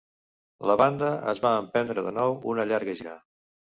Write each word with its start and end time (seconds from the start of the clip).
La 0.69 0.75
banda 0.81 1.11
es 1.33 1.41
va 1.45 1.51
emprendre 1.65 2.07
de 2.09 2.15
nou 2.19 2.35
una 2.55 2.67
llarga 2.73 2.97
gira. 3.03 3.19